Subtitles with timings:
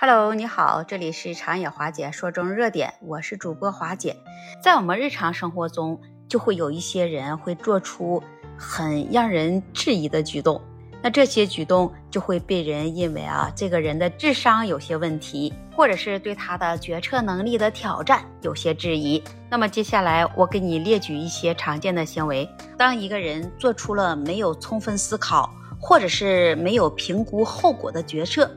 [0.00, 4.14] Hello，你好，这里是长野华姐说中热点，我是主播华姐。
[4.62, 8.22] 在我们日常生活中，就会有一些人会做出
[8.56, 10.62] 很让人质疑的举动，
[11.02, 19.20] 那这些举动就会被人认为啊，这个人的智商有些问题，或者是对他的决策能力的挑战有些质疑。
[19.50, 28.48] 那么接下来我给你列举一些常见的行为，当一个人做出了没有充分思考，或者是没有评估后果的决策。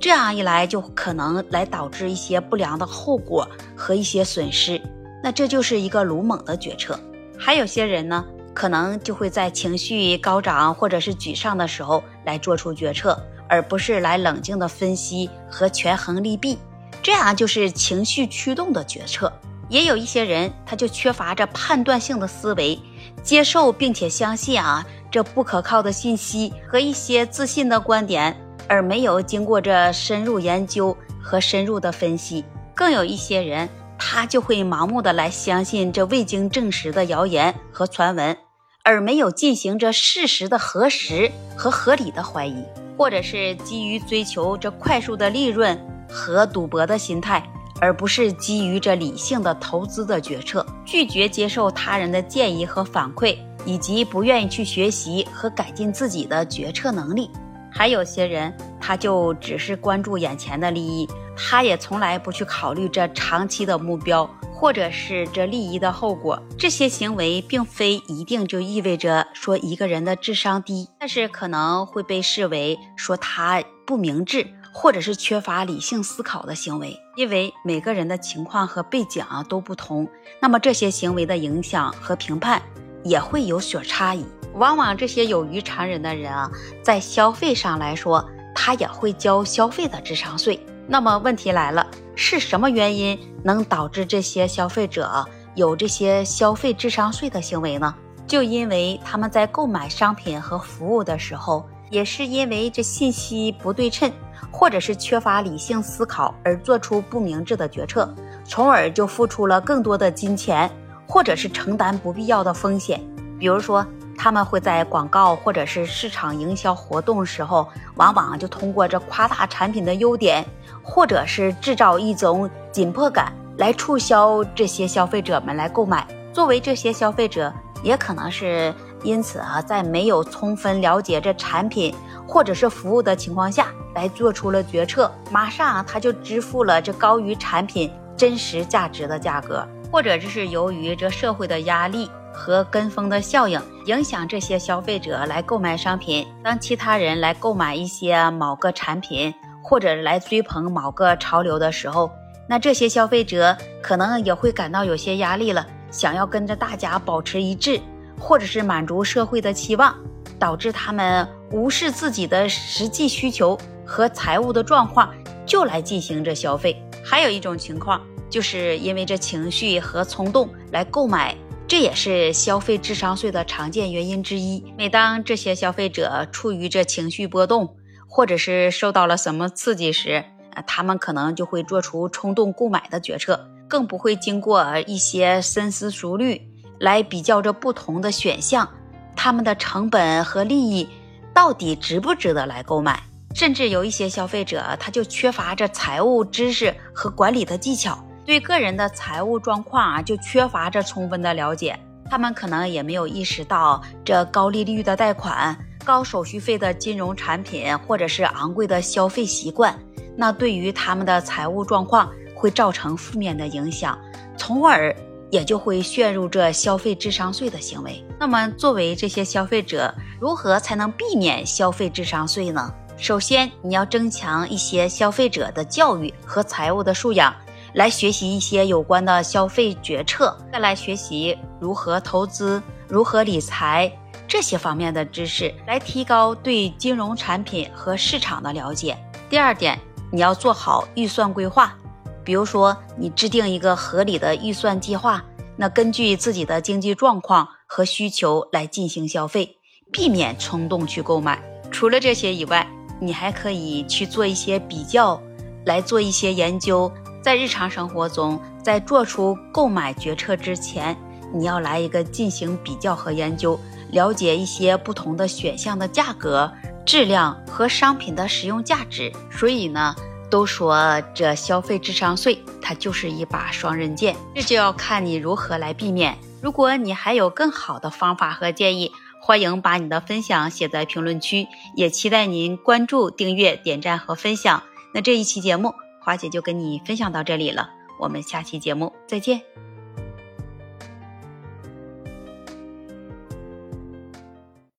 [0.00, 4.80] 这样一来，就可能来导致一些不良的后果和一些损失，
[5.22, 6.98] 那这就是一个鲁莽的决策。
[7.36, 16.58] 还有些人呢，可能就会在情绪高涨或者是沮丧的时候来做出决策，而不是来冷静的分析和权衡利弊，
[17.02, 19.32] 这样就是情绪驱动的决策。
[19.68, 22.78] 也有一些人，他就缺乏着判断性的思维，
[23.22, 28.34] 接受并且相信啊这不可靠的信息和一些自信的观点。
[28.68, 33.68] 而没有经过这深入研究和深入的分析，更有一些人，
[33.98, 38.36] 他就会盲目的来相信这未经证实的谣言和传闻，
[38.84, 42.64] 而没有进行着事实的核实和合理的怀疑，
[42.96, 47.42] 或者是基于追求这快速的利润和赌博的心态，
[47.80, 57.30] 而不是基于这理性的投资的决策，拒绝接受他人的建议和反馈，以及不愿意去学习和改进自己的决策能力。
[57.78, 66.42] 还有些人，他就只是关注眼前的利益，他也从来不去考虑这长期的目标，或者是这利益的后果。
[66.58, 76.98] 这些行为并非一定就意味着说一个人的智商低，但是可能会被视为说他不明智，或者是缺乏理性思考的行为。
[77.14, 80.08] 因为每个人的情况和背景啊都不同，
[80.40, 82.60] 那么这些行为的影响和评判
[83.04, 84.24] 也会有所差异。
[84.54, 86.50] 往往这些有于常人的人啊，
[86.82, 88.24] 在消费上来说，
[88.54, 90.58] 他也会交消费的智商税。
[90.86, 95.24] 那么问题来了，是什么原因能导致这些消费者
[95.54, 97.94] 有这些消费智商税的行为呢？
[98.26, 104.10] 就因为他们在购买商品和服务的时候，也是因为这信息不对称，
[104.50, 108.12] 或者是缺乏理性思考而做出不明智的决策，
[108.44, 110.70] 从而就付出了更多的金钱，
[111.08, 113.00] 或者是承担不必要的风险，
[113.38, 113.84] 比如说。
[114.20, 120.44] 他们会在广告或者是市场营销活动时候，往往就通过这夸大产品的优点，
[120.82, 126.04] 或者是制造一种紧迫感来促销这些消费者们来购买。
[126.32, 131.94] 作为这些消费者，也可能是因此啊，在没有充分了解这产品
[132.26, 142.10] 或者是服务的情况下来做出了决策，马上他就支付了这高于产品真实价值的价格，或者这是由于这社会的压力。
[142.30, 146.24] 和跟风的效应影响这些消费者来购买商品。
[146.40, 152.08] 当其他人来购买一些某个产品，或者来追捧某个潮流的时候，
[152.48, 157.80] 那这些消费者可能也会感到有些压力了，想要跟着大家保持一致，
[158.20, 159.92] 或者是满足社会的期望，
[160.38, 165.12] 导致他们无视自己的实际需求和财务的状况，
[165.44, 166.80] 就来进行这消费。
[167.04, 168.00] 还有一种情况，
[168.30, 171.36] 就是因为这情绪和冲动来购买。
[171.66, 174.64] 这也是消费智商税的常见原因之一。
[174.78, 177.76] 每当这些消费者处于这情绪波动，
[178.08, 180.24] 或者是受到了什么刺激时，
[180.54, 186.40] 啊，他们可能就会做出冲动购买的决策，更不会经过一些深思熟虑
[186.80, 188.66] 来比较这不同的选项，
[189.14, 190.88] 他们的成本和利益
[191.34, 193.02] 到底值不值得来购买。
[193.34, 198.02] 甚至有一些消费者，他就缺乏这财务知识和管理的技巧。
[198.28, 201.80] 对个人的财务状况啊，就缺乏着充分的了解，
[202.10, 209.74] 他们可能也没有意识到这高利率的贷款、高手续费的金融产品，或者是昂贵的消费习惯，
[210.14, 213.98] 那对于他们的财务状况会造成负面的影响，
[214.36, 214.94] 从而
[215.30, 218.04] 也就会陷入这消费智商税的行为。
[218.20, 222.70] 那么，作为这些消费者，如何才能避免消费智商税呢？
[222.98, 227.34] 首先，你要增强一些消费者的教育和财务的素养。
[227.74, 233.90] 来学习一些有关的消费决策，再来学习如何投资、如何理财
[234.26, 238.96] 这些方面的知识，来提高对金融产品和市场的了解。
[239.30, 239.78] 第二点，
[240.10, 241.76] 你要做好预算规划，
[242.24, 245.22] 比如说你制定一个合理的预算计划，
[245.56, 249.56] 那根据自己的经济状况和需求来进行消费，
[249.92, 251.42] 避免冲动去购买。
[251.70, 252.66] 除了这些以外，
[253.00, 255.20] 你还可以去做一些比较，
[255.66, 256.90] 来做一些研究。
[257.28, 260.96] 在日常生活中，在做出购买决策之前，
[261.30, 263.60] 你要来一个进行比较和研究，
[263.90, 266.50] 了解一些不同的选项的价格、
[266.86, 269.12] 质量和商品的使用价值。
[269.30, 269.94] 所以呢，
[270.30, 276.16] 都说这消费智商税，它就是一把双刃剑，这就要看你如何来避免。
[276.40, 278.90] 如果你还有更好的方法和建议，
[279.20, 281.46] 欢迎把你的分享写在评论区，
[281.76, 284.62] 也期待您关注、订阅、点赞和分享。
[284.94, 289.42] 那这一期节目，花姐就跟你分享到这里了，我们下期节目再见。